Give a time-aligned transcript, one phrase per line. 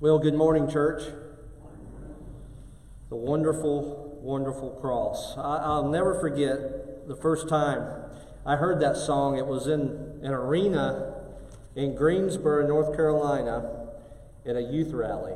[0.00, 1.02] Well, good morning, church.
[3.08, 5.36] The wonderful, wonderful cross.
[5.36, 8.04] I, will never forget the first time
[8.46, 9.38] I heard that song.
[9.38, 11.14] It was in an arena
[11.74, 13.88] in Greensboro, North Carolina,
[14.46, 15.34] at a youth rally,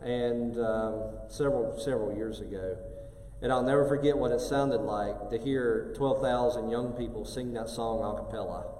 [0.00, 2.76] and um, several several years ago.
[3.42, 7.68] And I'll never forget what it sounded like to hear 12,000 young people sing that
[7.68, 8.73] song a cappella.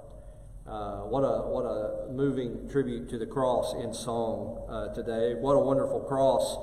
[0.67, 5.35] Uh, what a what a moving tribute to the cross in song uh, today.
[5.35, 6.57] What a wonderful cross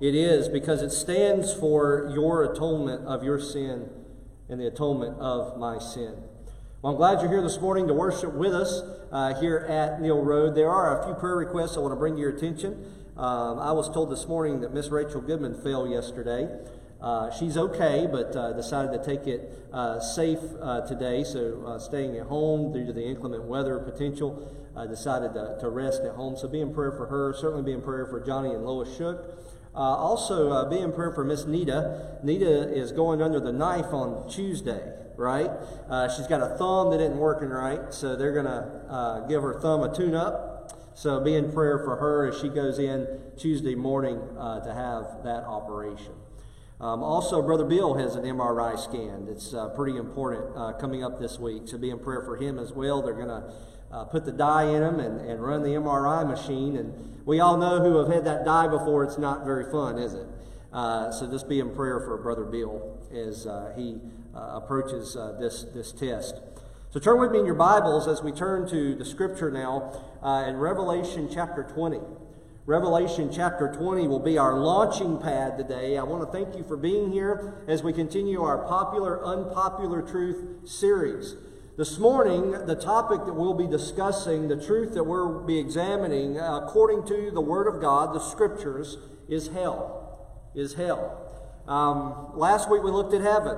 [0.00, 3.90] it is because it stands for your atonement of your sin
[4.48, 6.14] and the atonement of my sin.
[6.82, 10.22] Well, I'm glad you're here this morning to worship with us uh, here at Neil
[10.22, 10.54] Road.
[10.54, 12.92] There are a few prayer requests I want to bring to your attention.
[13.16, 16.48] Um, I was told this morning that Miss Rachel Goodman fell yesterday.
[17.00, 21.22] Uh, she's okay, but uh, decided to take it uh, safe uh, today.
[21.22, 24.54] So, uh, staying at home due to the inclement weather potential,
[24.88, 26.36] decided to, to, rest at home.
[26.36, 27.34] So, be in prayer for her.
[27.34, 29.38] Certainly, be in prayer for Johnny and Lois Shook.
[29.74, 32.18] also, be in prayer for Miss Nita.
[32.22, 35.50] Nita is going under the knife on Tuesday, right?
[36.16, 39.82] she's got a thumb that isn't working right, so they're going to give her thumb
[39.82, 40.72] a tune up.
[40.94, 45.44] So, be in prayer for her as she goes in Tuesday morning to have that
[45.44, 46.14] operation.
[46.80, 51.18] Um, also, Brother Bill has an MRI scan that's uh, pretty important uh, coming up
[51.18, 53.02] this week, so be in prayer for him as well.
[53.02, 53.52] They're going to
[53.90, 56.76] uh, put the dye in him and, and run the MRI machine.
[56.76, 60.14] And we all know who have had that dye before, it's not very fun, is
[60.14, 60.26] it?
[60.72, 63.98] Uh, so just be in prayer for Brother Bill as uh, he
[64.36, 66.40] uh, approaches this, this test.
[66.90, 69.92] So turn with me in your Bibles as we turn to the scripture now
[70.46, 71.98] in Revelation chapter 20.
[72.68, 75.96] Revelation chapter 20 will be our launching pad today.
[75.96, 80.68] I want to thank you for being here as we continue our popular, unpopular truth
[80.68, 81.34] series.
[81.78, 87.06] This morning, the topic that we'll be discussing, the truth that we'll be examining, according
[87.06, 88.98] to the Word of God, the Scriptures,
[89.30, 90.50] is hell.
[90.54, 91.24] Is hell.
[91.66, 93.56] Um, last week we looked at heaven.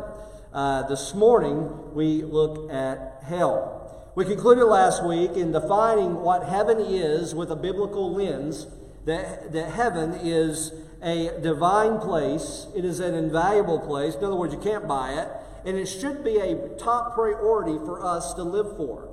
[0.52, 4.12] Uh, this morning we look at hell.
[4.14, 8.68] We concluded last week in defining what heaven is with a biblical lens
[9.04, 10.72] that, that heaven is
[11.02, 14.14] a divine place, it is an invaluable place.
[14.14, 15.28] In other words, you can't buy it,
[15.64, 19.08] and it should be a top priority for us to live for.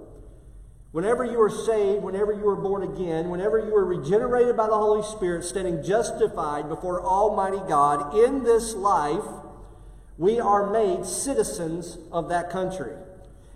[0.91, 4.75] Whenever you are saved, whenever you are born again, whenever you are regenerated by the
[4.75, 9.23] Holy Spirit, standing justified before Almighty God in this life,
[10.17, 12.93] we are made citizens of that country.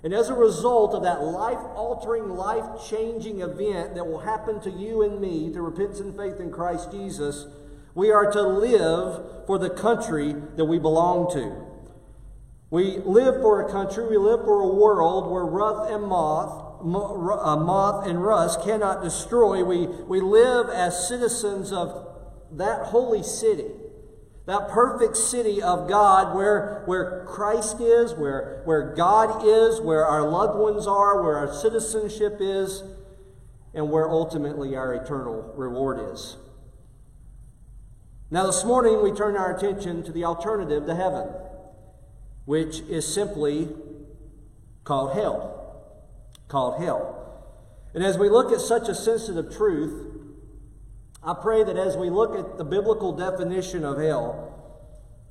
[0.03, 4.72] And as a result of that life altering, life changing event that will happen to
[4.72, 7.45] you and me through repentance and faith in Christ Jesus,
[7.94, 11.67] we are to live for the country that we belong to.
[12.72, 17.56] We live for a country, we live for a world where rust and moth, uh,
[17.57, 19.63] moth and rust cannot destroy.
[19.63, 22.07] We, we live as citizens of
[22.53, 23.68] that holy city
[24.46, 30.28] that perfect city of God where, where Christ is, where, where God is, where our
[30.28, 32.84] loved ones are, where our citizenship is,
[33.74, 36.38] and where ultimately our eternal reward is.
[38.30, 41.28] Now, this morning we turn our attention to the alternative to heaven,
[42.46, 43.69] which is simply
[44.84, 45.94] called hell.
[46.47, 47.18] Called hell.
[47.94, 50.11] And as we look at such a sensitive truth,
[51.24, 54.52] I pray that as we look at the biblical definition of hell,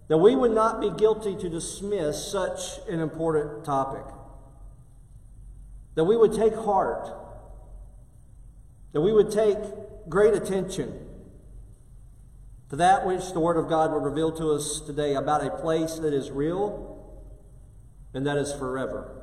[0.09, 4.05] that we would not be guilty to dismiss such an important topic.
[5.95, 7.09] That we would take heart.
[8.93, 9.59] That we would take
[10.09, 11.06] great attention
[12.71, 15.97] to that which the Word of God would reveal to us today about a place
[15.97, 17.05] that is real
[18.15, 19.17] and that is forever.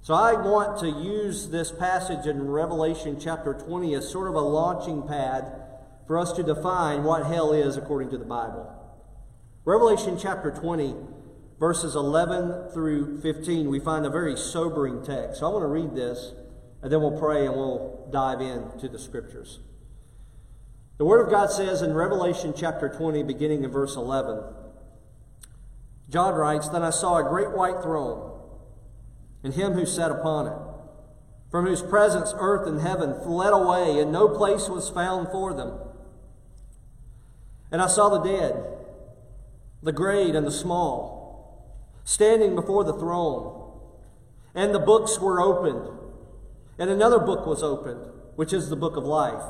[0.00, 4.40] So I want to use this passage in Revelation chapter 20 as sort of a
[4.40, 5.65] launching pad
[6.06, 8.72] for us to define what hell is according to the Bible.
[9.64, 10.94] Revelation chapter 20,
[11.58, 15.40] verses 11 through 15, we find a very sobering text.
[15.40, 16.32] So I want to read this,
[16.82, 19.58] and then we'll pray and we'll dive into the scriptures.
[20.98, 24.40] The Word of God says in Revelation chapter 20, beginning in verse 11,
[26.08, 28.40] John writes, Then I saw a great white throne,
[29.42, 30.58] and him who sat upon it,
[31.50, 35.78] from whose presence earth and heaven fled away, and no place was found for them.
[37.70, 38.64] And I saw the dead,
[39.82, 41.72] the great and the small,
[42.04, 43.62] standing before the throne.
[44.54, 45.90] And the books were opened.
[46.78, 49.42] And another book was opened, which is the book of life.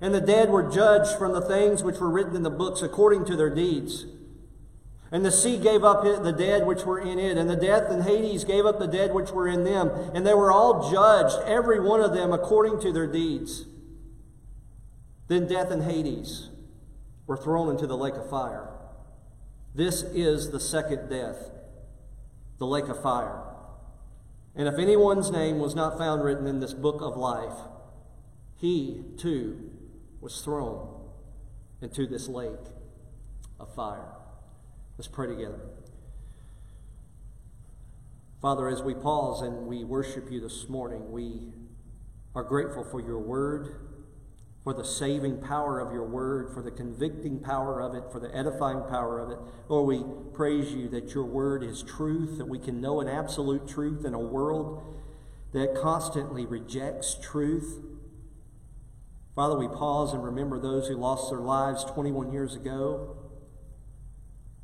[0.00, 3.26] And the dead were judged from the things which were written in the books according
[3.26, 4.06] to their deeds.
[5.12, 8.04] And the sea gave up the dead which were in it, and the death and
[8.04, 11.80] Hades gave up the dead which were in them, and they were all judged, every
[11.80, 13.64] one of them according to their deeds.
[15.26, 16.49] Then death and Hades
[17.30, 18.68] were thrown into the lake of fire.
[19.72, 21.52] This is the second death,
[22.58, 23.40] the lake of fire.
[24.56, 27.56] And if anyone's name was not found written in this book of life,
[28.56, 29.70] he too
[30.20, 31.04] was thrown
[31.80, 32.66] into this lake
[33.60, 34.08] of fire.
[34.98, 35.60] Let's pray together.
[38.42, 41.52] Father, as we pause and we worship you this morning, we
[42.34, 43.89] are grateful for your word
[44.62, 48.34] for the saving power of your word, for the convicting power of it, for the
[48.36, 49.38] edifying power of it.
[49.68, 50.04] Lord, we
[50.34, 54.12] praise you that your word is truth, that we can know an absolute truth in
[54.12, 54.82] a world
[55.52, 57.82] that constantly rejects truth.
[59.34, 63.16] Father, we pause and remember those who lost their lives 21 years ago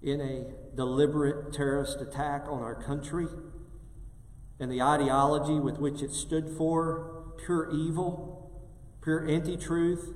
[0.03, 3.27] in a deliberate terrorist attack on our country
[4.61, 8.36] and the ideology with which it stood for pure evil
[9.07, 10.15] pure anti truth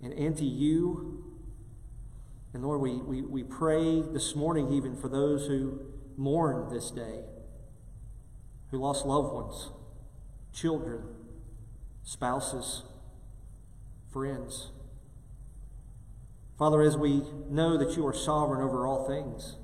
[0.00, 1.24] and anti you.
[2.54, 5.80] And Lord, we, we, we pray this morning even for those who
[6.16, 7.24] mourn this day,
[8.70, 9.70] who lost loved ones,
[10.52, 11.02] children,
[12.04, 12.84] spouses,
[14.12, 14.70] friends.
[16.56, 19.56] Father, as we know that you are sovereign over all things,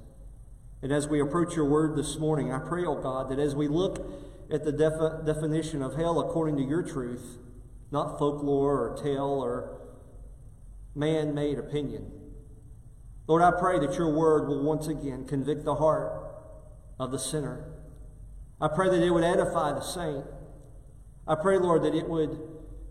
[0.82, 3.68] and as we approach your word this morning, I pray, oh God, that as we
[3.68, 4.10] look
[4.50, 7.38] at the defi- definition of hell according to your truth,
[7.96, 9.80] not folklore or tale or
[10.94, 12.12] man made opinion.
[13.26, 16.12] Lord, I pray that your word will once again convict the heart
[17.00, 17.72] of the sinner.
[18.60, 20.26] I pray that it would edify the saint.
[21.26, 22.38] I pray, Lord, that it would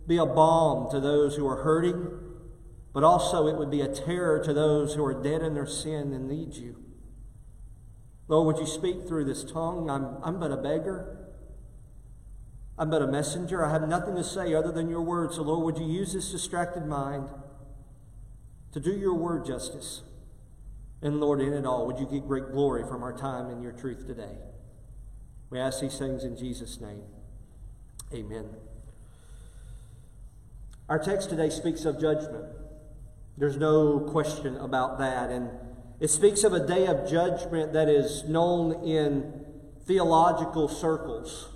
[0.08, 2.10] be a balm to those who are hurting,
[2.92, 6.14] but also it would be a terror to those who are dead in their sin
[6.14, 6.78] and need you.
[8.28, 9.88] Lord, would you speak through this tongue?
[9.88, 11.25] I'm, I'm but a beggar.
[12.78, 13.66] I'm but a messenger.
[13.66, 15.34] I have nothing to say other than your word.
[15.34, 17.30] So, Lord, would you use this distracted mind
[18.74, 20.02] to do your word justice?
[21.02, 23.72] And, Lord, in it all, would you get great glory from our time in your
[23.72, 24.36] truth today?
[25.50, 27.04] We ask these things in Jesus' name.
[28.14, 28.50] Amen.
[30.90, 32.46] Our text today speaks of judgment.
[33.38, 35.30] There's no question about that.
[35.30, 35.50] And
[36.00, 39.46] it speaks of a day of judgment that is known in
[39.86, 41.50] theological circles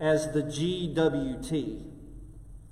[0.00, 1.82] as the GWT.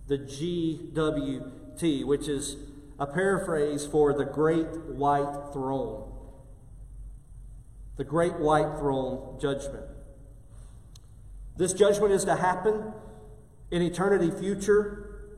[0.08, 2.56] The GWT, which is
[2.98, 6.12] a paraphrase for the Great White Throne.
[7.96, 9.86] The Great White Throne Judgment.
[11.56, 12.92] This judgment is to happen
[13.70, 15.34] in eternity future,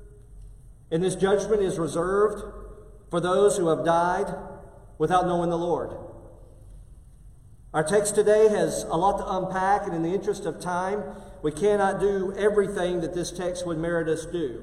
[0.90, 2.42] and this judgment is reserved
[3.10, 4.34] for those who have died
[4.98, 5.96] without knowing the Lord.
[7.72, 11.02] Our text today has a lot to unpack, and in the interest of time,
[11.44, 14.62] we cannot do everything that this text would merit us do.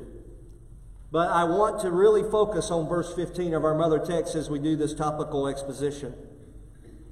[1.12, 4.57] But I want to really focus on verse 15 of our mother text as we
[4.57, 6.16] do this topical exposition.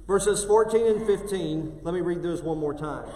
[0.08, 3.08] Verses 14 and 15, let me read those one more time.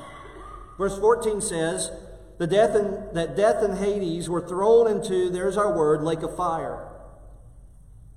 [0.78, 1.90] Verse 14 says,
[2.38, 6.36] the death and, that death and Hades were thrown into, there's our word, lake of
[6.36, 6.86] fire.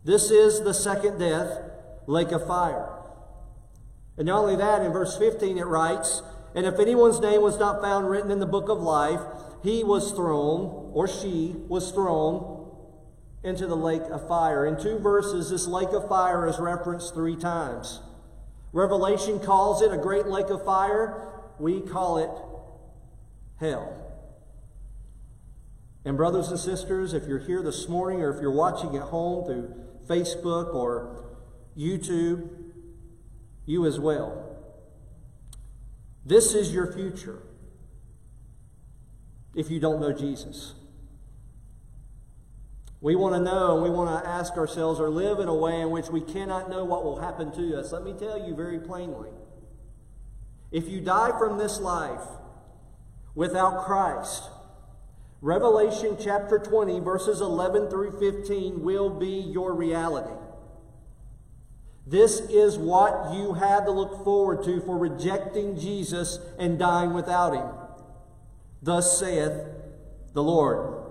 [0.03, 1.59] This is the second death,
[2.05, 2.87] lake of fire.
[4.15, 6.21] And not only that, in verse 15 it writes,
[6.57, 9.21] and if anyone's name was not found written in the book of life,
[9.61, 12.71] he was thrown, or she was thrown,
[13.43, 14.65] into the lake of fire.
[14.65, 17.99] In two verses, this lake of fire is referenced three times.
[18.73, 21.29] Revelation calls it a great lake of fire.
[21.59, 23.93] We call it hell.
[26.05, 29.45] And, brothers and sisters, if you're here this morning or if you're watching at home
[29.45, 29.75] through
[30.07, 31.35] Facebook or
[31.77, 32.49] YouTube,
[33.67, 34.46] you as well.
[36.27, 37.39] This is your future
[39.55, 40.73] if you don't know Jesus.
[42.99, 45.79] We want to know and we want to ask ourselves or live in a way
[45.79, 47.93] in which we cannot know what will happen to us.
[47.93, 49.29] Let me tell you very plainly.
[50.69, 52.27] If you die from this life
[53.33, 54.43] without Christ,
[55.39, 60.33] Revelation chapter 20, verses 11 through 15 will be your reality.
[62.09, 67.53] This is what you had to look forward to for rejecting Jesus and dying without
[67.53, 67.67] him.
[68.81, 69.51] Thus saith
[70.33, 71.03] the Lord.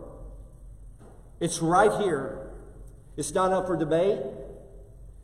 [1.38, 2.48] It's right here.
[3.18, 4.20] It's not up for debate.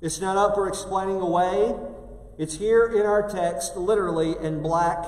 [0.02, 1.74] It's not up for explaining away.
[2.36, 5.06] It's here in our text, literally in black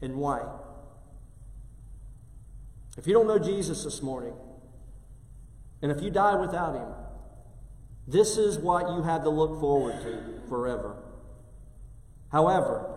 [0.00, 0.48] and white.
[2.96, 4.32] If you don't know Jesus this morning,
[5.82, 6.88] and if you die without him,
[8.06, 10.96] this is what you have to look forward to forever.
[12.30, 12.92] However,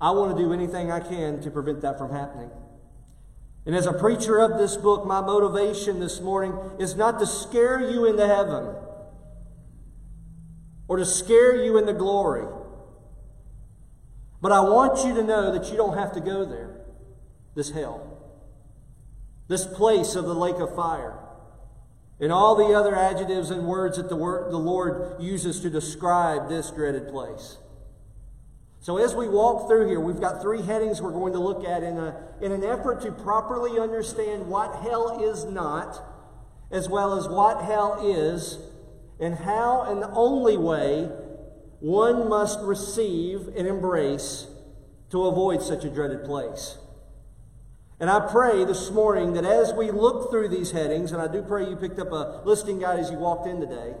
[0.00, 2.50] I want to do anything I can to prevent that from happening.
[3.64, 7.80] And as a preacher of this book, my motivation this morning is not to scare
[7.80, 8.74] you into heaven
[10.88, 12.46] or to scare you into glory.
[14.40, 16.80] But I want you to know that you don't have to go there,
[17.54, 18.18] this hell,
[19.46, 21.16] this place of the lake of fire,
[22.22, 26.48] and all the other adjectives and words that the, word, the Lord uses to describe
[26.48, 27.58] this dreaded place.
[28.78, 31.82] So, as we walk through here, we've got three headings we're going to look at
[31.82, 36.00] in, a, in an effort to properly understand what hell is not,
[36.70, 38.58] as well as what hell is,
[39.18, 41.10] and how and the only way
[41.80, 44.46] one must receive and embrace
[45.10, 46.78] to avoid such a dreaded place.
[48.02, 51.40] And I pray this morning that as we look through these headings, and I do
[51.40, 53.94] pray you picked up a listing guide as you walked in today,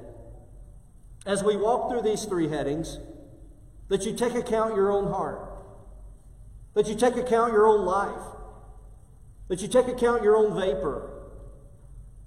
[1.24, 2.98] as we walk through these three headings,
[3.90, 5.48] that you take account your own heart.
[6.74, 8.22] That you take account your own life.
[9.46, 11.08] That you take account your own vapor.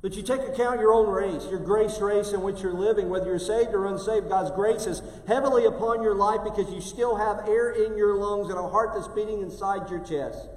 [0.02, 3.26] That you take account your own race, your grace race in which you're living, whether
[3.26, 4.30] you're saved or unsaved.
[4.30, 8.48] God's grace is heavily upon your life because you still have air in your lungs
[8.48, 10.48] and a heart that's beating inside your chest.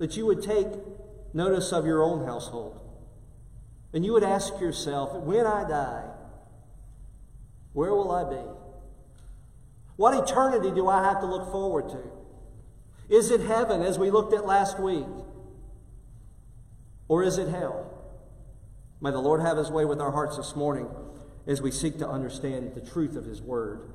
[0.00, 0.66] That you would take
[1.32, 2.80] notice of your own household.
[3.92, 6.04] And you would ask yourself, when I die,
[7.72, 8.42] where will I be?
[9.96, 12.02] What eternity do I have to look forward to?
[13.14, 15.06] Is it heaven, as we looked at last week?
[17.06, 17.92] Or is it hell?
[19.00, 20.88] May the Lord have his way with our hearts this morning
[21.46, 23.92] as we seek to understand the truth of his word.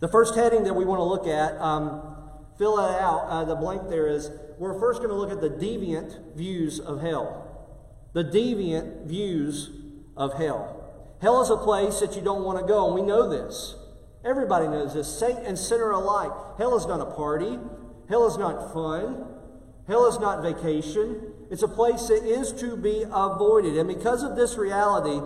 [0.00, 2.16] The first heading that we want to look at, um,
[2.60, 5.48] fill it out, uh, the blank there is, we're first going to look at the
[5.48, 7.72] deviant views of hell.
[8.12, 9.70] The deviant views
[10.14, 11.16] of hell.
[11.22, 13.76] Hell is a place that you don't want to go, and we know this.
[14.26, 15.08] Everybody knows this.
[15.08, 16.32] Saint and sinner alike.
[16.58, 17.58] Hell is not a party.
[18.10, 19.24] Hell is not fun.
[19.86, 21.32] Hell is not vacation.
[21.50, 23.78] It's a place that is to be avoided.
[23.78, 25.18] And because of this reality,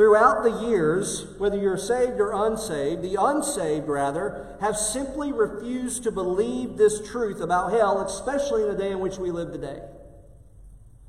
[0.00, 6.10] throughout the years, whether you're saved or unsaved, the unsaved rather, have simply refused to
[6.10, 9.78] believe this truth about hell, especially in the day in which we live today.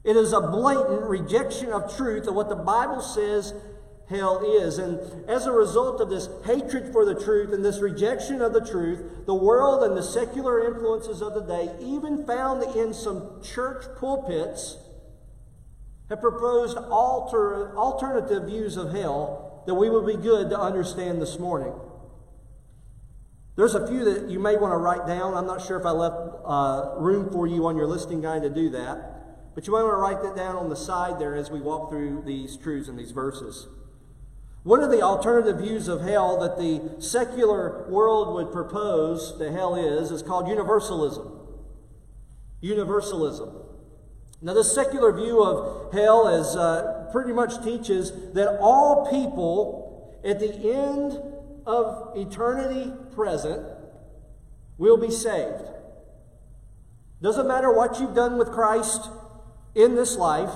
[0.03, 3.53] It is a blatant rejection of truth of what the Bible says
[4.09, 4.77] hell is.
[4.77, 8.59] And as a result of this hatred for the truth and this rejection of the
[8.59, 13.85] truth, the world and the secular influences of the day, even found in some church
[13.97, 14.75] pulpits,
[16.11, 21.39] have proposed alter, alternative views of hell that we would be good to understand this
[21.39, 21.73] morning.
[23.55, 25.35] There's a few that you may want to write down.
[25.35, 28.49] I'm not sure if I left uh, room for you on your listing guide to
[28.49, 29.55] do that.
[29.55, 31.89] But you might want to write that down on the side there as we walk
[31.89, 33.69] through these truths and these verses.
[34.63, 39.75] One of the alternative views of hell that the secular world would propose that hell
[39.75, 41.47] is is called universalism.
[42.59, 43.70] Universalism.
[44.41, 50.39] Now, the secular view of hell is uh, pretty much teaches that all people at
[50.39, 51.19] the end
[51.67, 53.67] of eternity present
[54.77, 55.63] will be saved.
[57.21, 59.09] Doesn't matter what you've done with Christ
[59.75, 60.51] in this life.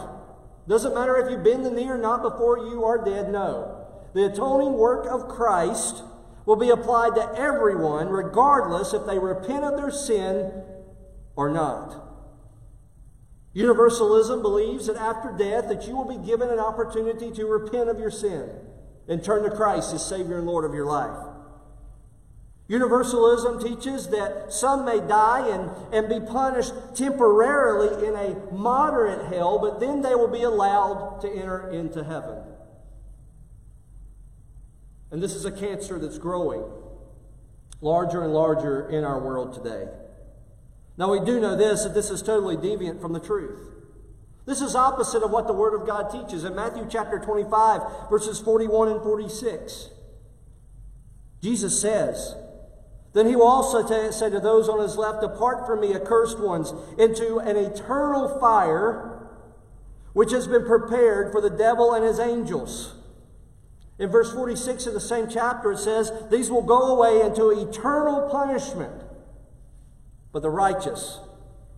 [0.67, 3.31] Doesn't matter if you've been the knee or not before you are dead.
[3.31, 3.85] No.
[4.15, 6.01] The atoning work of Christ
[6.47, 10.63] will be applied to everyone, regardless if they repent of their sin
[11.35, 12.04] or not.
[13.55, 17.97] Universalism believes that after death that you will be given an opportunity to repent of
[17.97, 18.49] your sin
[19.07, 21.17] and turn to Christ as Savior and Lord of your life.
[22.67, 29.57] Universalism teaches that some may die and, and be punished temporarily in a moderate hell,
[29.57, 32.39] but then they will be allowed to enter into heaven.
[35.11, 36.63] And this is a cancer that's growing
[37.79, 39.87] larger and larger in our world today.
[40.97, 43.59] Now, we do know this that this is totally deviant from the truth.
[44.45, 48.39] This is opposite of what the Word of God teaches in Matthew chapter 25, verses
[48.39, 49.89] 41 and 46.
[51.41, 52.35] Jesus says,
[53.13, 56.39] Then he will also t- say to those on his left, Depart from me, accursed
[56.39, 59.11] ones, into an eternal fire
[60.13, 62.93] which has been prepared for the devil and his angels.
[63.97, 68.29] In verse 46 of the same chapter, it says, These will go away into eternal
[68.29, 69.03] punishment,
[70.35, 71.19] but the righteous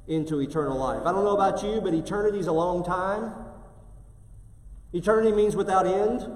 [0.07, 1.03] into eternal life.
[1.05, 3.31] I don't know about you, but eternity is a long time.
[4.91, 6.27] Eternity means without end.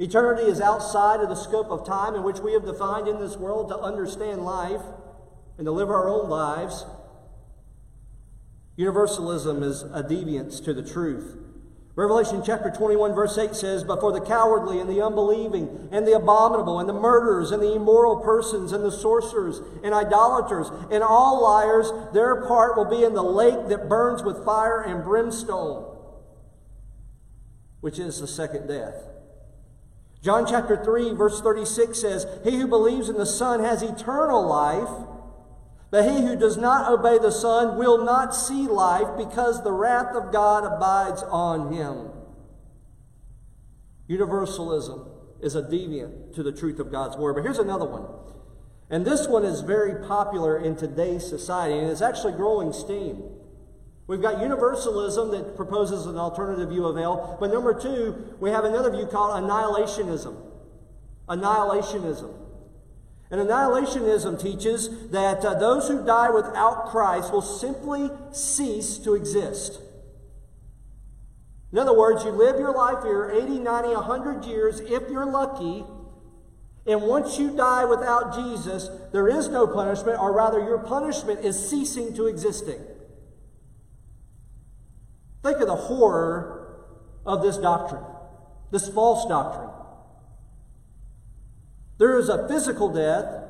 [0.00, 3.36] Eternity is outside of the scope of time in which we have defined in this
[3.36, 4.80] world to understand life
[5.56, 6.84] and to live our own lives.
[8.74, 11.38] Universalism is a deviance to the truth.
[11.96, 16.12] Revelation chapter 21, verse 8 says, But for the cowardly and the unbelieving and the
[16.12, 21.42] abominable and the murderers and the immoral persons and the sorcerers and idolaters and all
[21.42, 25.96] liars, their part will be in the lake that burns with fire and brimstone,
[27.80, 29.02] which is the second death.
[30.22, 35.15] John chapter 3, verse 36 says, He who believes in the Son has eternal life.
[35.90, 40.14] But he who does not obey the Son will not see life because the wrath
[40.16, 42.10] of God abides on him.
[44.08, 45.08] Universalism
[45.40, 47.34] is a deviant to the truth of God's Word.
[47.34, 48.04] But here's another one.
[48.88, 53.22] And this one is very popular in today's society, and it's actually growing steam.
[54.06, 58.64] We've got universalism that proposes an alternative view of hell, but number two, we have
[58.64, 60.36] another view called annihilationism.
[61.28, 62.45] Annihilationism.
[63.30, 69.80] And annihilationism teaches that uh, those who die without Christ will simply cease to exist.
[71.72, 75.84] In other words, you live your life here 80, 90, 100 years if you're lucky,
[76.86, 81.68] and once you die without Jesus, there is no punishment, or rather, your punishment is
[81.68, 82.80] ceasing to existing.
[85.42, 86.86] Think of the horror
[87.26, 88.04] of this doctrine,
[88.70, 89.75] this false doctrine.
[91.98, 93.44] There is a physical death.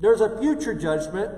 [0.00, 1.32] There's a future judgment.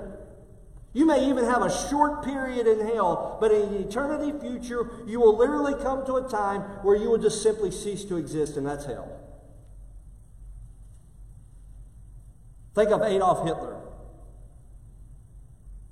[0.93, 5.37] You may even have a short period in hell, but in eternity future, you will
[5.37, 8.85] literally come to a time where you will just simply cease to exist, and that's
[8.85, 9.09] hell.
[12.75, 13.79] Think of Adolf Hitler,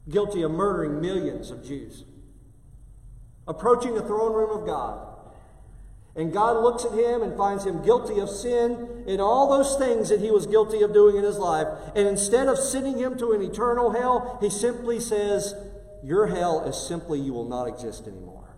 [0.10, 2.04] guilty of murdering millions of Jews,
[3.48, 5.09] approaching the throne room of God.
[6.16, 10.10] And God looks at him and finds him guilty of sin in all those things
[10.10, 11.68] that he was guilty of doing in his life.
[11.96, 15.54] And instead of sending him to an eternal hell, he simply says,
[16.04, 18.58] Your hell is simply you will not exist anymore.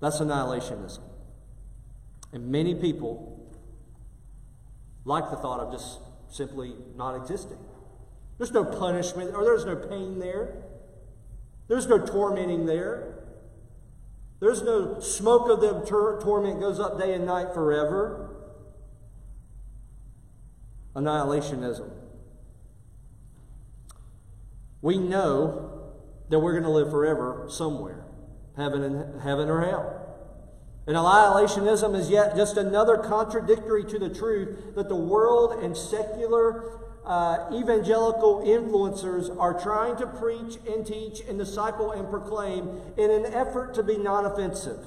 [0.00, 1.02] That's annihilationism.
[2.32, 3.34] And many people
[5.04, 7.58] like the thought of just simply not existing.
[8.38, 10.62] There's no punishment or there's no pain there.
[11.68, 13.13] There's no tormenting there.
[14.44, 18.36] There's no smoke of them tor- torment goes up day and night forever.
[20.94, 21.90] Annihilationism.
[24.82, 25.94] We know
[26.28, 28.04] that we're going to live forever somewhere,
[28.54, 30.14] heaven and heaven or hell.
[30.86, 36.80] And annihilationism is yet just another contradictory to the truth that the world and secular
[37.06, 43.26] uh, evangelical influencers are trying to preach and teach and disciple and proclaim in an
[43.26, 44.86] effort to be non offensive,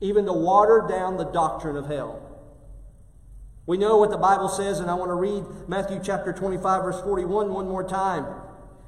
[0.00, 2.22] even to water down the doctrine of hell.
[3.66, 7.00] We know what the Bible says, and I want to read Matthew chapter 25, verse
[7.02, 8.26] 41 one more time.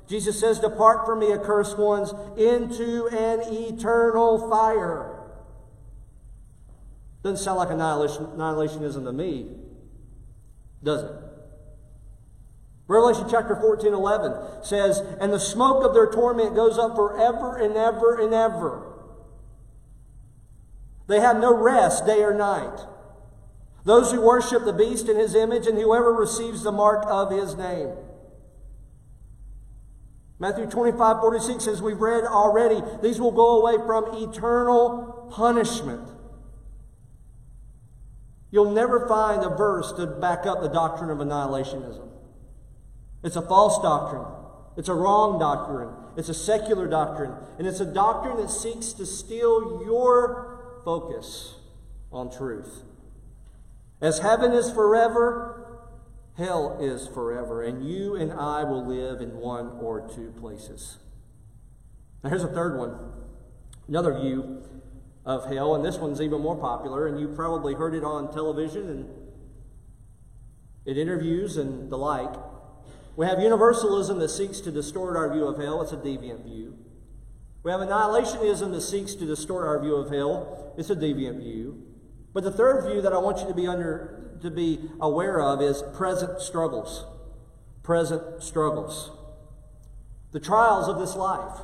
[0.08, 5.14] Jesus says, Depart from me, accursed ones, into an eternal fire.
[7.22, 9.50] Doesn't sound like annihilation, annihilationism to me,
[10.82, 11.27] does it?
[12.88, 17.76] Revelation chapter 14, 11 says, And the smoke of their torment goes up forever and
[17.76, 18.94] ever and ever.
[21.06, 22.80] They have no rest day or night.
[23.84, 27.56] Those who worship the beast in his image and whoever receives the mark of his
[27.56, 27.90] name.
[30.38, 36.08] Matthew 25, 46 says, We've read already, these will go away from eternal punishment.
[38.50, 42.08] You'll never find a verse to back up the doctrine of annihilationism.
[43.22, 44.26] It's a false doctrine.
[44.76, 45.90] It's a wrong doctrine.
[46.16, 47.32] It's a secular doctrine.
[47.58, 51.56] And it's a doctrine that seeks to steal your focus
[52.12, 52.82] on truth.
[54.00, 55.80] As heaven is forever,
[56.36, 57.62] hell is forever.
[57.62, 60.98] And you and I will live in one or two places.
[62.22, 62.96] Now, here's a third one.
[63.88, 64.62] Another view
[65.24, 68.88] of hell, and this one's even more popular, and you probably heard it on television
[68.88, 69.10] and
[70.86, 72.34] in interviews and the like.
[73.18, 75.82] We have universalism that seeks to distort our view of hell.
[75.82, 76.78] It's a deviant view.
[77.64, 80.72] We have annihilationism that seeks to distort our view of hell.
[80.78, 81.82] It's a deviant view.
[82.32, 85.60] But the third view that I want you to be under to be aware of
[85.60, 87.06] is present struggles.
[87.82, 89.10] Present struggles.
[90.30, 91.58] The trials of this life.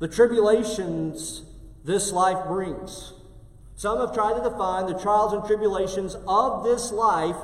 [0.00, 1.44] The tribulations
[1.84, 3.12] this life brings.
[3.76, 7.36] Some have tried to define the trials and tribulations of this life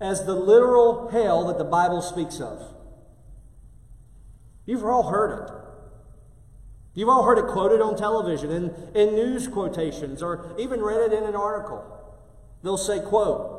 [0.00, 2.62] as the literal hell that the Bible speaks of.
[4.64, 5.54] You've all heard it.
[6.94, 11.12] You've all heard it quoted on television, in, in news quotations, or even read it
[11.12, 11.84] in an article.
[12.62, 13.58] They'll say, quote,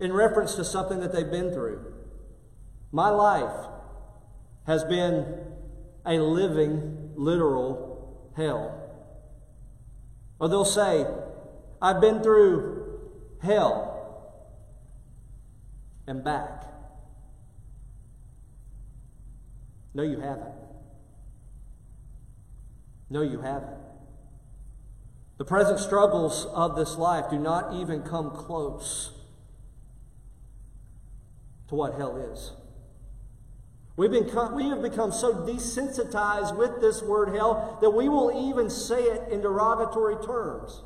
[0.00, 1.94] in reference to something that they've been through.
[2.90, 3.68] My life
[4.66, 5.38] has been
[6.04, 8.76] a living, literal hell.
[10.38, 11.06] Or they'll say,
[11.80, 13.00] I've been through
[13.42, 13.99] hell
[16.06, 16.64] and back.
[19.94, 20.54] No, you haven't.
[23.08, 23.76] No, you haven't.
[25.38, 29.12] The present struggles of this life do not even come close
[31.68, 32.52] to what hell is.
[33.96, 38.70] We've been, we have become so desensitized with this word hell that we will even
[38.70, 40.82] say it in derogatory terms.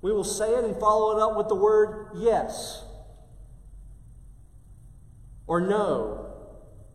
[0.00, 2.85] We will say it and follow it up with the word yes
[5.46, 6.26] or no,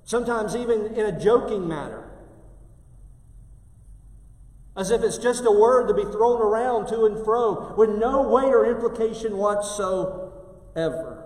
[0.04, 2.10] sometimes even in a joking manner.
[4.76, 8.22] As if it's just a word to be thrown around to and fro with no
[8.22, 11.22] weight or implication whatsoever.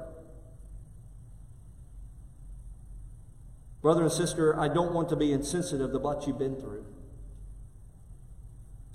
[3.82, 6.86] Brother and sister, I don't want to be insensitive to what you've been through.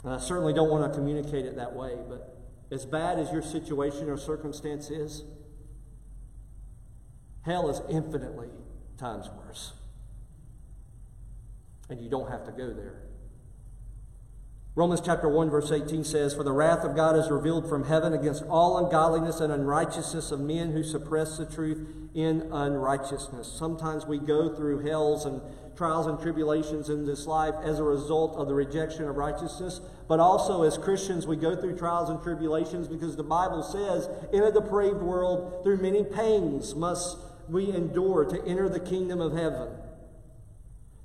[0.03, 2.37] And I certainly don't want to communicate it that way, but
[2.73, 5.23] as bad as your situation or circumstance is,
[7.43, 8.49] hell is infinitely
[8.99, 9.73] times worse.
[11.89, 13.03] And you don't have to go there.
[14.77, 18.13] Romans chapter 1 verse 18 says, For the wrath of God is revealed from heaven
[18.13, 23.53] against all ungodliness and unrighteousness of men who suppress the truth in unrighteousness.
[23.53, 25.41] Sometimes we go through hells and
[25.77, 30.21] trials and tribulations in this life as a result of the rejection of righteousness, but
[30.21, 34.53] also as Christians we go through trials and tribulations because the Bible says, in a
[34.53, 37.17] depraved world, through many pains must
[37.51, 39.69] we endure to enter the kingdom of heaven.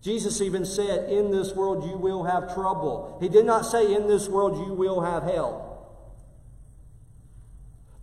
[0.01, 3.17] Jesus even said, In this world you will have trouble.
[3.19, 5.65] He did not say, In this world you will have hell.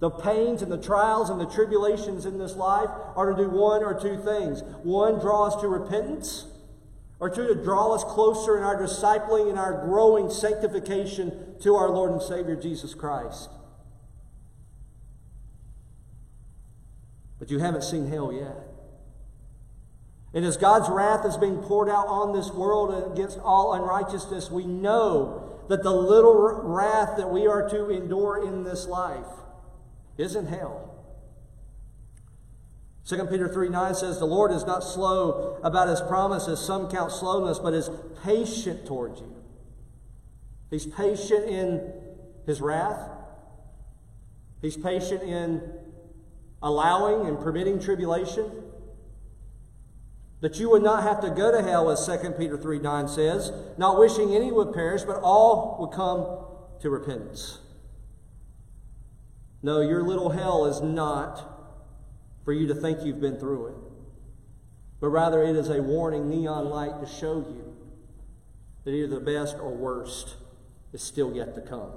[0.01, 3.85] The pains and the trials and the tribulations in this life are to do one
[3.85, 4.65] or two things.
[4.83, 6.47] One, draw us to repentance,
[7.21, 11.89] or two, to draw us closer in our discipling and our growing sanctification to our
[11.89, 13.49] Lord and Savior Jesus Christ.
[17.43, 18.57] But you haven't seen hell yet.
[20.33, 24.65] And as God's wrath is being poured out on this world against all unrighteousness, we
[24.65, 29.27] know that the little wrath that we are to endure in this life
[30.19, 30.95] isn't hell.
[33.09, 37.11] 2 Peter 3 9 says, The Lord is not slow about his promises, some count
[37.11, 37.91] slowness, but is
[38.23, 39.35] patient towards you.
[40.71, 41.93] He's patient in
[42.47, 43.11] his wrath,
[44.61, 45.61] he's patient in
[46.63, 48.51] allowing and permitting tribulation
[50.43, 53.53] that you would not have to go to hell, as 2 Peter 3 9 says,
[53.79, 56.27] not wishing any would perish, but all would come
[56.81, 57.59] to repentance.
[59.63, 61.49] No, your little hell is not
[62.45, 63.77] for you to think you've been through it,
[65.01, 67.77] but rather it is a warning neon light to show you
[68.85, 70.35] that either the best or worst
[70.93, 71.93] is still yet to come.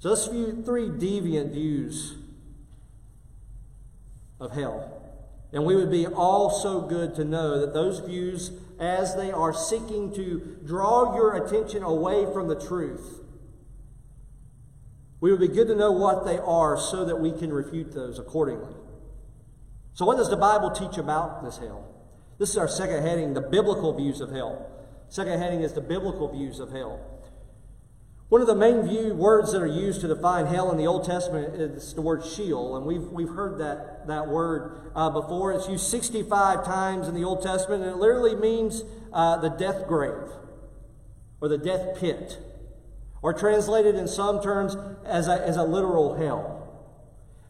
[0.00, 2.16] So view three deviant views
[4.40, 5.00] of hell.
[5.52, 9.52] And we would be all so good to know that those views, as they are
[9.52, 13.20] seeking to draw your attention away from the truth,
[15.20, 18.18] we would be good to know what they are so that we can refute those
[18.18, 18.74] accordingly.
[19.94, 21.88] So, what does the Bible teach about this hell?
[22.38, 24.70] This is our second heading the biblical views of hell.
[25.08, 27.13] Second heading is the biblical views of hell.
[28.30, 31.04] One of the main view words that are used to define hell in the Old
[31.04, 35.52] Testament is the word Sheol, and we've, we've heard that, that word uh, before.
[35.52, 38.82] It's used 65 times in the Old Testament, and it literally means
[39.12, 40.30] uh, the death grave
[41.40, 42.38] or the death pit,
[43.20, 46.62] or translated in some terms as a, as a literal hell.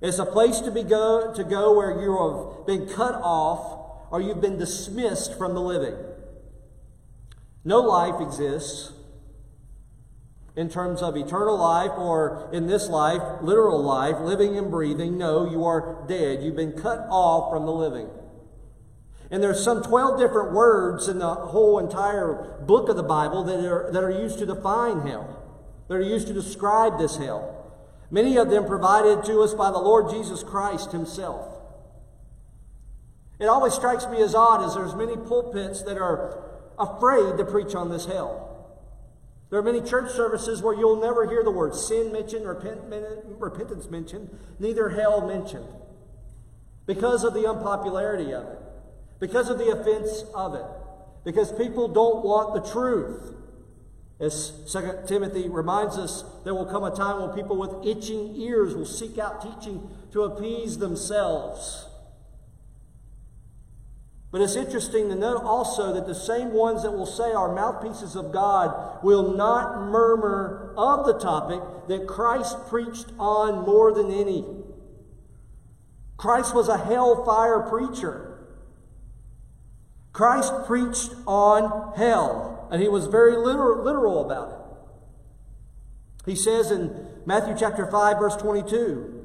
[0.01, 4.21] It's a place to, be go, to go where you have been cut off or
[4.21, 5.95] you've been dismissed from the living.
[7.65, 8.93] No life exists
[10.57, 15.19] in terms of eternal life or in this life, literal life, living and breathing.
[15.19, 16.43] No, you are dead.
[16.43, 18.09] You've been cut off from the living.
[19.31, 23.65] And there's some 12 different words in the whole entire book of the Bible that
[23.65, 25.43] are, that are used to define hell,
[25.89, 27.51] that are used to describe this hell.
[28.11, 31.51] Many of them provided to us by the Lord Jesus Christ himself.
[33.41, 36.41] It always strikes me as odd as there's many pulpits that are
[36.79, 38.44] afraid to preach on this hell.
[39.55, 42.81] There are many church services where you'll never hear the word sin mentioned, repent,
[43.39, 45.69] repentance mentioned, neither hell mentioned.
[46.87, 48.59] Because of the unpopularity of it,
[49.21, 50.65] because of the offense of it,
[51.25, 53.33] because people don't want the truth.
[54.19, 58.75] As 2 Timothy reminds us, there will come a time when people with itching ears
[58.75, 61.87] will seek out teaching to appease themselves.
[64.35, 68.17] But it's interesting to note also that the same ones that will say are mouthpieces
[68.17, 74.45] of God will not murmur of the topic that Christ preached on more than any.
[76.17, 78.49] Christ was a hellfire preacher.
[80.13, 86.29] Christ preached on hell, and he was very literal, literal about it.
[86.29, 89.24] He says in Matthew chapter 5, verse 22,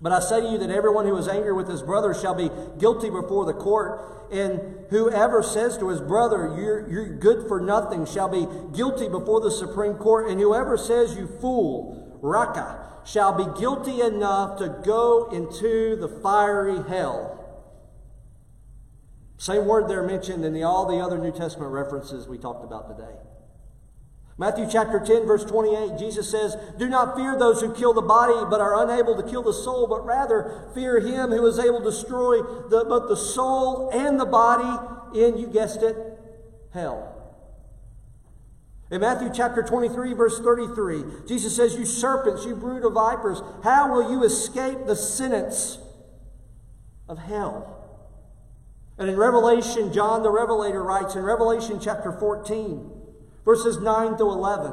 [0.00, 2.50] but I say to you that everyone who is angry with his brother shall be
[2.78, 4.28] guilty before the court.
[4.30, 9.40] And whoever says to his brother, you're, you're good for nothing, shall be guilty before
[9.40, 10.28] the Supreme Court.
[10.28, 16.82] And whoever says, you fool, raca, shall be guilty enough to go into the fiery
[16.88, 17.32] hell.
[19.38, 22.88] Same word there mentioned in the, all the other New Testament references we talked about
[22.88, 23.14] today.
[24.38, 28.34] Matthew chapter 10, verse 28, Jesus says, Do not fear those who kill the body,
[28.50, 31.86] but are unable to kill the soul, but rather fear him who is able to
[31.86, 35.96] destroy the, both the soul and the body in, you guessed it,
[36.74, 37.14] hell.
[38.90, 43.90] In Matthew chapter 23, verse 33, Jesus says, You serpents, you brood of vipers, how
[43.90, 45.78] will you escape the sentence
[47.08, 47.72] of hell?
[48.98, 52.95] And in Revelation, John the Revelator writes in Revelation chapter 14,
[53.46, 54.72] verses 9 to 11.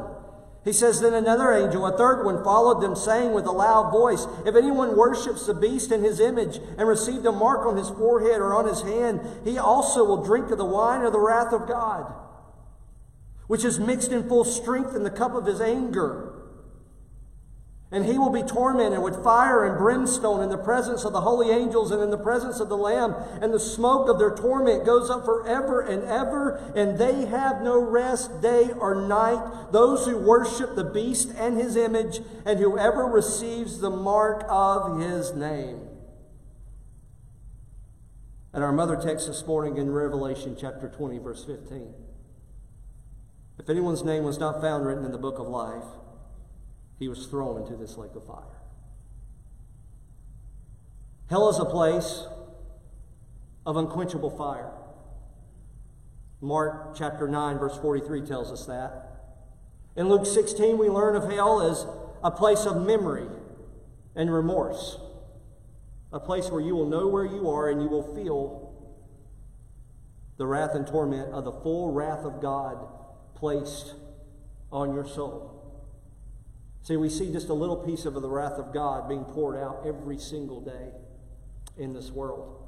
[0.65, 4.25] He says, Then another angel, a third one, followed them, saying with a loud voice,
[4.45, 8.41] If anyone worships the beast in his image and received a mark on his forehead
[8.41, 11.67] or on his hand, he also will drink of the wine of the wrath of
[11.67, 12.11] God,
[13.47, 16.32] which is mixed in full strength in the cup of his anger.
[17.93, 21.51] And he will be tormented with fire and brimstone in the presence of the holy
[21.51, 23.13] angels and in the presence of the Lamb.
[23.39, 26.55] And the smoke of their torment goes up forever and ever.
[26.75, 29.71] And they have no rest day or night.
[29.71, 35.33] Those who worship the beast and his image, and whoever receives the mark of his
[35.33, 35.81] name.
[38.53, 41.93] And our mother text this morning in Revelation chapter 20, verse 15.
[43.59, 45.83] If anyone's name was not found written in the book of life,
[46.99, 48.61] he was thrown into this lake of fire.
[51.29, 52.25] Hell is a place
[53.65, 54.71] of unquenchable fire.
[56.41, 59.09] Mark chapter 9, verse 43 tells us that.
[59.95, 61.85] In Luke 16, we learn of hell as
[62.23, 63.27] a place of memory
[64.15, 64.97] and remorse,
[66.11, 68.73] a place where you will know where you are and you will feel
[70.37, 72.77] the wrath and torment of the full wrath of God
[73.35, 73.93] placed
[74.71, 75.52] on your soul.
[76.83, 79.83] See, we see just a little piece of the wrath of God being poured out
[79.85, 80.89] every single day
[81.77, 82.59] in this world.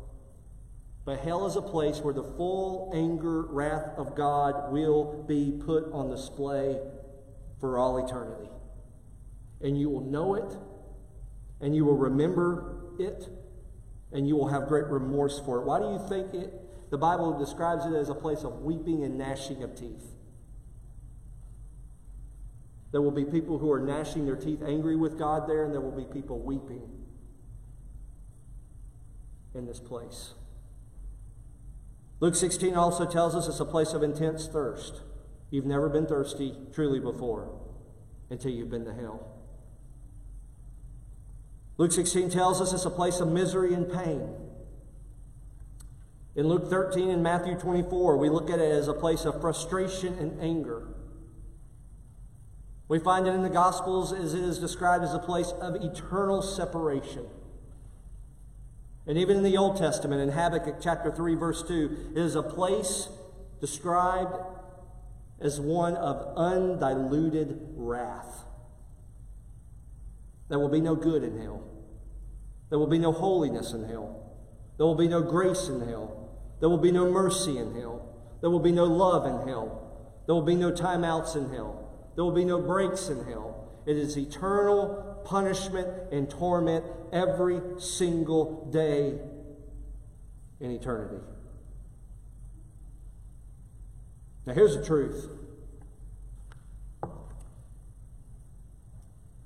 [1.04, 5.92] But hell is a place where the full anger, wrath of God will be put
[5.92, 6.80] on display
[7.60, 8.50] for all eternity.
[9.62, 10.58] And you will know it,
[11.60, 13.28] and you will remember it,
[14.14, 15.66] and you will have great remorse for it.
[15.66, 16.54] Why do you think it?
[16.90, 20.15] The Bible describes it as a place of weeping and gnashing of teeth.
[22.96, 25.82] There will be people who are gnashing their teeth angry with God there, and there
[25.82, 26.82] will be people weeping
[29.54, 30.34] in this place.
[32.22, 35.02] Luke 16 also tells us it's a place of intense thirst.
[35.50, 37.60] You've never been thirsty truly before
[38.30, 39.28] until you've been to hell.
[41.78, 44.30] Luke 16 tells us it's a place of misery and pain.
[46.34, 50.18] In Luke 13 and Matthew 24, we look at it as a place of frustration
[50.18, 50.95] and anger.
[52.88, 56.42] We find it in the Gospels as it is described as a place of eternal
[56.42, 57.26] separation.
[59.08, 62.44] And even in the Old Testament, in Habakkuk chapter 3, verse 2, it is a
[62.44, 63.10] place
[63.60, 64.36] described
[65.40, 68.46] as one of undiluted wrath.
[70.50, 71.64] There will be no good in hell.
[72.70, 74.34] There will be no holiness in hell.
[74.78, 76.30] There will be no grace in hell.
[76.60, 78.16] There will be no mercy in hell.
[78.42, 80.22] There will be no love in hell.
[80.26, 81.85] There will be no timeouts in hell.
[82.16, 83.70] There will be no breaks in hell.
[83.86, 89.20] It is eternal punishment and torment every single day
[90.60, 91.22] in eternity.
[94.46, 95.30] Now, here's the truth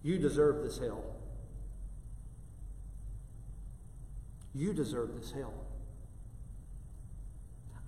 [0.03, 1.03] you deserve this hell.
[4.53, 5.53] You deserve this hell.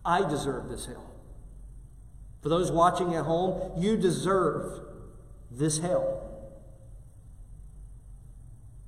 [0.04, 1.11] I deserve this hell.
[2.41, 4.82] For those watching at home, you deserve
[5.51, 6.27] this hell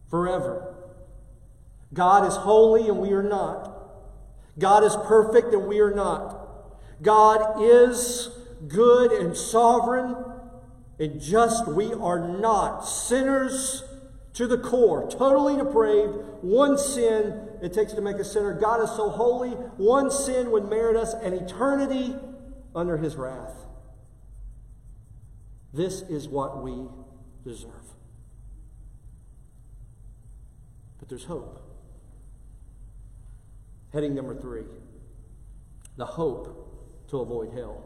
[0.09, 0.75] forever.
[1.93, 3.71] God is holy and we are not.
[4.57, 6.39] God is perfect and we are not.
[7.01, 8.29] God is
[8.67, 10.15] good and sovereign
[10.99, 11.67] and just.
[11.67, 12.81] We are not.
[12.81, 13.83] Sinners
[14.33, 18.53] to the core, totally depraved, one sin it takes to make a sinner.
[18.53, 22.15] God is so holy, one sin would merit us an eternity
[22.75, 23.55] under his wrath.
[25.73, 26.87] This is what we
[27.43, 27.71] deserve.
[30.99, 31.61] But there's hope.
[33.91, 34.65] Heading number three
[35.97, 37.83] the hope to avoid hell.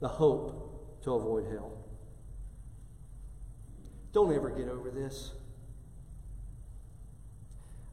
[0.00, 1.78] The hope to avoid hell.
[4.12, 5.32] Don't ever get over this.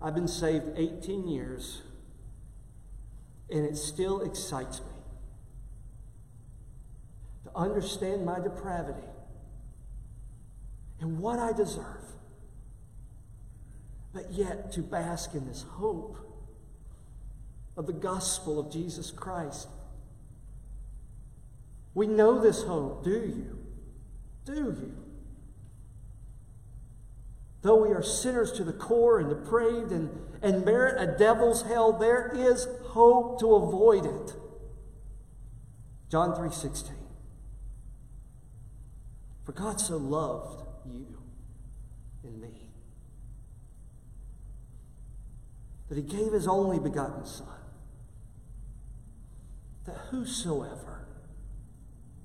[0.01, 1.82] I've been saved 18 years,
[3.49, 4.88] and it still excites me
[7.43, 9.08] to understand my depravity
[10.99, 12.04] and what I deserve,
[14.13, 16.17] but yet to bask in this hope
[17.78, 19.69] of the gospel of Jesus Christ.
[21.93, 23.58] We know this hope, do you?
[24.45, 24.95] Do you?
[27.62, 30.10] Though we are sinners to the core and depraved and,
[30.41, 34.34] and merit a devil's hell, there is hope to avoid it.
[36.10, 36.98] John 3:16.
[39.49, 41.07] For God so loved you
[42.23, 42.69] and me
[45.88, 47.47] that he gave his only begotten Son,
[49.88, 51.07] that whosoever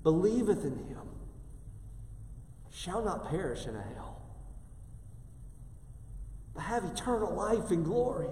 [0.03, 1.09] believeth in him
[2.71, 4.21] shall not perish in a hell,
[6.53, 8.29] but have eternal life and glory.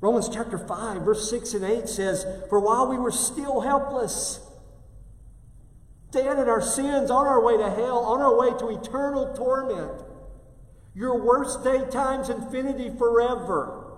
[0.00, 4.40] Romans chapter 5, verse 6 and 8 says, For while we were still helpless,
[6.12, 10.02] dead in our sins, on our way to hell, on our way to eternal torment,
[10.94, 13.94] your worst day times infinity forever.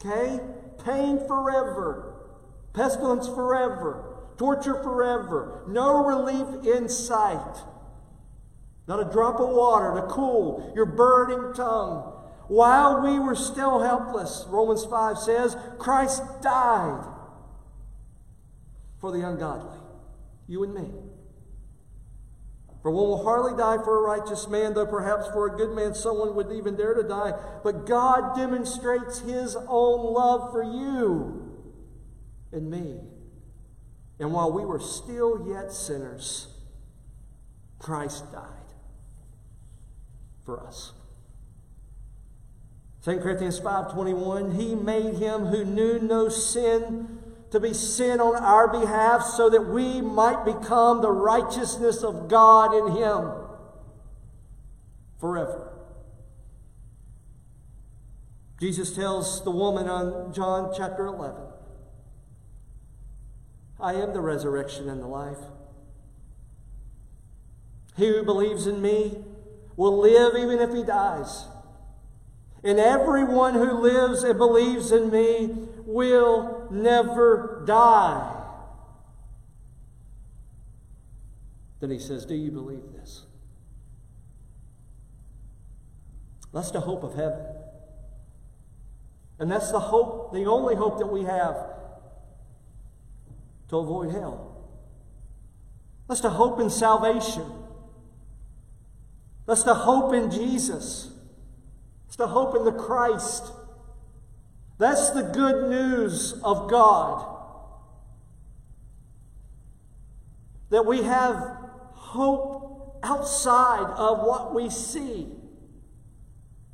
[0.00, 0.40] Okay?
[0.84, 2.14] Pain forever.
[2.72, 4.04] Pestilence forever.
[4.36, 5.62] Torture forever.
[5.68, 7.58] No relief in sight.
[8.88, 12.12] Not a drop of water to cool your burning tongue.
[12.48, 17.04] While we were still helpless, Romans 5 says, Christ died
[19.00, 19.78] for the ungodly,
[20.48, 20.90] you and me.
[22.82, 25.94] For one will hardly die for a righteous man, though perhaps for a good man
[25.94, 27.32] someone would even dare to die.
[27.62, 31.60] But God demonstrates his own love for you
[32.50, 32.98] and me.
[34.18, 36.48] And while we were still yet sinners,
[37.78, 38.48] Christ died
[40.44, 40.92] for us.
[43.04, 47.21] 2 Corinthians 5:21 He made him who knew no sin
[47.52, 52.74] to be sin on our behalf so that we might become the righteousness of God
[52.74, 53.30] in him
[55.20, 55.68] forever.
[58.58, 61.42] Jesus tells the woman on John chapter 11
[63.78, 65.38] I am the resurrection and the life.
[67.98, 69.18] He who believes in me
[69.76, 71.44] will live even if he dies.
[72.64, 78.38] And everyone who lives and believes in me will never die.
[81.80, 83.22] Then he says, Do you believe this?
[86.52, 87.44] That's the hope of heaven.
[89.38, 91.56] And that's the hope, the only hope that we have
[93.68, 94.52] to avoid hell.
[96.08, 97.50] That's the hope in salvation.
[99.46, 101.10] That's the hope in Jesus.
[102.06, 103.50] It's the hope in the Christ.
[104.82, 107.24] That's the good news of God.
[110.70, 111.36] That we have
[111.92, 115.28] hope outside of what we see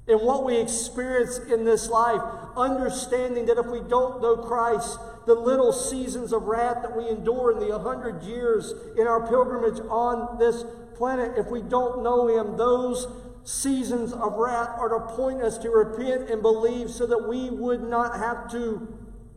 [0.09, 2.23] and what we experience in this life,
[2.57, 7.53] understanding that if we don't know Christ, the little seasons of wrath that we endure
[7.53, 10.65] in the hundred years in our pilgrimage on this
[10.97, 13.07] planet, if we don't know Him, those
[13.45, 17.83] seasons of wrath are to point us to repent and believe so that we would
[17.83, 18.97] not have to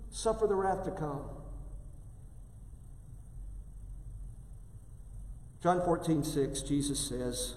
[0.10, 1.24] suffer the wrath to come.
[5.62, 7.56] John 14, 6, Jesus says,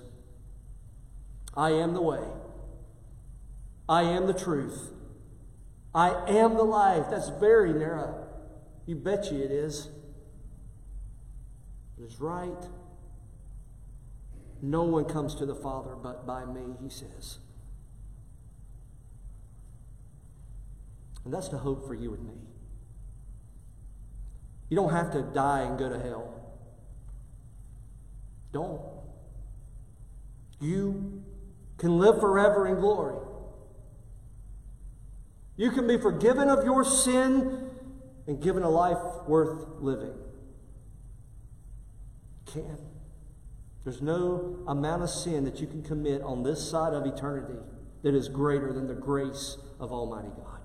[1.57, 2.22] I am the way.
[3.88, 4.90] I am the truth.
[5.94, 7.07] I am the life.
[7.11, 8.26] That's very narrow.
[8.87, 9.88] You bet you it is.
[12.02, 12.68] It's right.
[14.66, 17.37] No one comes to the Father but by me, he says.
[21.23, 22.33] And that's the hope for you and me.
[24.71, 26.33] You don't have to die and go to hell.
[28.54, 28.81] Don't.
[30.60, 31.23] You
[31.77, 33.19] can live forever in glory.
[35.58, 37.69] You can be forgiven of your sin
[38.27, 40.15] and given a life worth living.
[42.46, 42.94] Can.
[43.85, 47.58] There's no amount of sin that you can commit on this side of eternity
[48.02, 50.60] that is greater than the grace of Almighty God.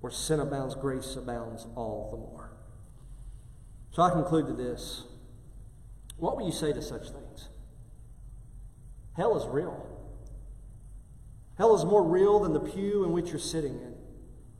[0.00, 2.50] Where sin abounds, grace abounds all the more.
[3.92, 5.04] So I conclude to this.
[6.16, 7.48] What will you say to such things?
[9.16, 9.86] Hell is real.
[11.56, 13.94] Hell is more real than the pew in which you're sitting in.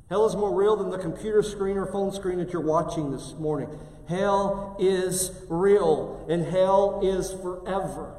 [0.09, 3.35] Hell is more real than the computer screen or phone screen that you're watching this
[3.39, 3.69] morning.
[4.09, 8.17] Hell is real, and hell is forever.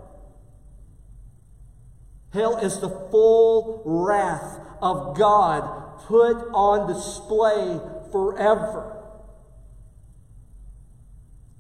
[2.34, 7.80] Hell is the full wrath of God put on display
[8.12, 9.04] forever,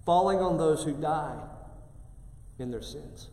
[0.06, 1.40] falling on those who die
[2.60, 3.30] in their sins.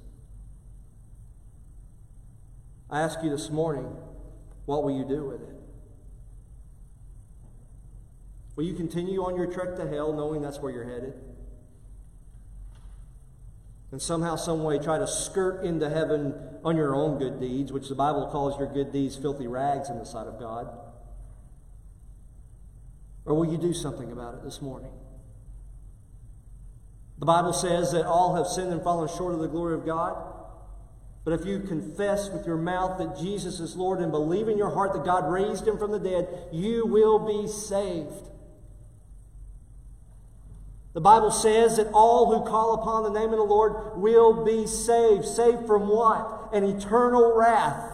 [2.91, 3.97] I ask you this morning,
[4.67, 5.62] what will you do with it?
[8.55, 11.15] Will you continue on your trek to hell knowing that's where you're headed?
[13.93, 16.35] And somehow, some way, try to skirt into heaven
[16.65, 19.99] on your own good deeds, which the Bible calls your good deeds filthy rags in
[19.99, 20.69] the sight of God?
[23.27, 24.93] Or will you do something about it this morning?
[27.19, 30.17] The Bible says that all have sinned and fallen short of the glory of God.
[31.25, 34.71] But if you confess with your mouth that Jesus is Lord and believe in your
[34.71, 38.31] heart that God raised him from the dead, you will be saved.
[40.95, 44.67] The Bible says that all who call upon the name of the Lord will be
[44.67, 45.25] saved.
[45.25, 46.51] Saved from what?
[46.53, 47.93] An eternal wrath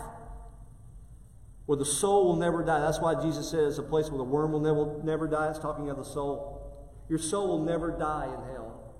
[1.66, 2.80] where the soul will never die.
[2.80, 5.50] That's why Jesus says a place where the worm will never, never die.
[5.50, 6.64] It's talking of the soul.
[7.08, 8.94] Your soul will never die in hell.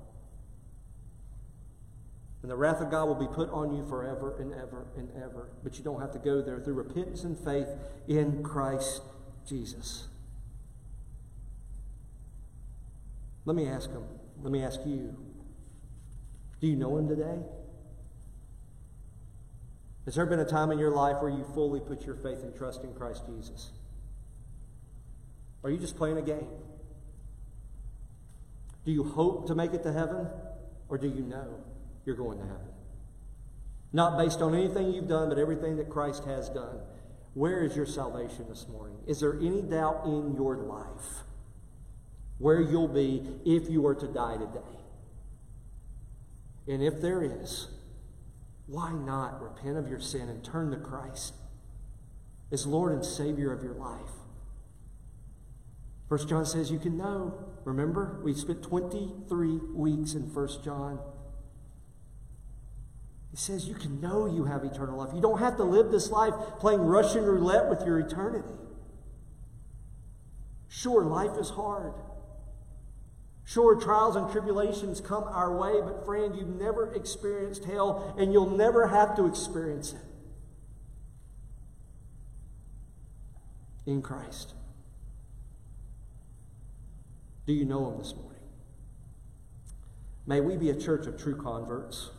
[2.42, 5.48] And the wrath of God will be put on you forever and ever and ever.
[5.64, 7.68] But you don't have to go there through repentance and faith
[8.06, 9.02] in Christ
[9.46, 10.08] Jesus.
[13.48, 14.04] Let me ask him.
[14.42, 15.16] Let me ask you.
[16.60, 17.38] Do you know him today?
[20.04, 22.54] Has there been a time in your life where you fully put your faith and
[22.54, 23.70] trust in Christ Jesus?
[25.64, 26.46] Are you just playing a game?
[28.84, 30.26] Do you hope to make it to heaven?
[30.90, 31.48] Or do you know
[32.04, 32.68] you're going to heaven?
[33.94, 36.80] Not based on anything you've done, but everything that Christ has done.
[37.32, 38.98] Where is your salvation this morning?
[39.06, 41.24] Is there any doubt in your life?
[42.38, 44.60] Where you'll be if you were to die today.
[46.68, 47.68] And if there is,
[48.66, 51.34] why not repent of your sin and turn to Christ
[52.52, 54.10] as Lord and Savior of your life?
[56.08, 57.34] First John says you can know.
[57.64, 60.98] Remember, we spent 23 weeks in First John.
[63.30, 65.10] He says you can know you have eternal life.
[65.14, 68.54] You don't have to live this life playing Russian roulette with your eternity.
[70.68, 71.94] Sure, life is hard.
[73.48, 78.50] Sure, trials and tribulations come our way, but friend, you've never experienced hell and you'll
[78.50, 80.00] never have to experience it.
[83.86, 84.52] In Christ.
[87.46, 88.42] Do you know Him this morning?
[90.26, 92.10] May we be a church of true converts.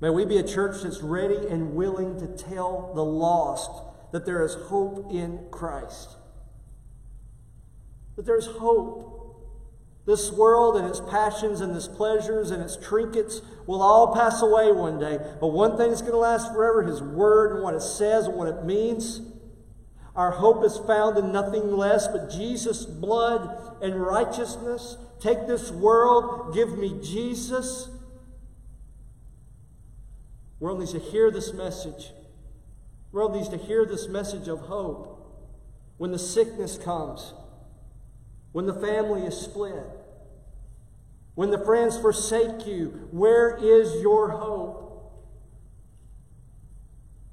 [0.00, 3.70] May we be a church that's ready and willing to tell the lost
[4.10, 6.16] that there is hope in Christ.
[8.16, 9.17] That there's hope
[10.08, 14.72] this world and its passions and its pleasures and its trinkets will all pass away
[14.72, 15.18] one day.
[15.38, 18.34] But one thing is going to last forever His Word and what it says and
[18.34, 19.20] what it means.
[20.16, 24.96] Our hope is found in nothing less but Jesus' blood and righteousness.
[25.20, 27.90] Take this world, give me Jesus.
[30.58, 32.12] World needs to hear this message.
[33.12, 35.16] World needs to hear this message of hope.
[35.98, 37.34] When the sickness comes,
[38.52, 39.86] when the family is split,
[41.34, 44.88] when the friends forsake you, where is your hope?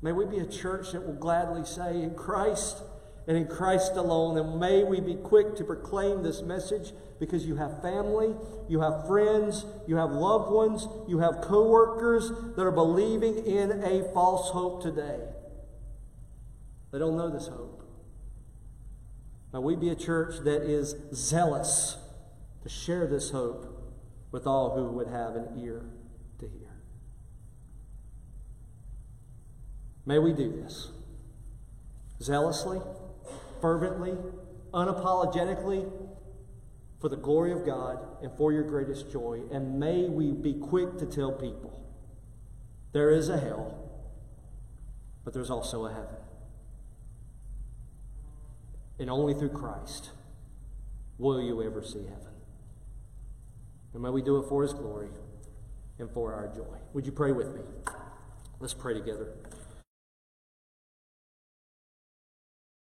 [0.02, 2.84] May we be a church that will gladly say, in Christ
[3.28, 4.38] and in Christ alone.
[4.38, 8.36] And may we be quick to proclaim this message because you have family,
[8.68, 14.04] you have friends, you have loved ones, you have coworkers that are believing in a
[14.14, 15.20] false hope today.
[16.92, 17.85] They don't know this hope.
[19.56, 21.96] May we be a church that is zealous
[22.64, 23.94] to share this hope
[24.30, 25.86] with all who would have an ear
[26.40, 26.74] to hear.
[30.06, 30.90] May we do this
[32.22, 32.82] zealously,
[33.62, 34.18] fervently,
[34.74, 35.90] unapologetically,
[37.00, 39.40] for the glory of God and for your greatest joy.
[39.54, 41.82] And may we be quick to tell people
[42.92, 43.90] there is a hell,
[45.24, 46.25] but there's also a heaven.
[49.00, 50.12] And only through Christ
[51.18, 52.34] will you ever see heaven.
[53.94, 55.10] And may we do it for His glory
[56.00, 56.78] and for our joy.
[56.94, 57.62] Would you pray with me?
[58.60, 59.34] Let's pray together.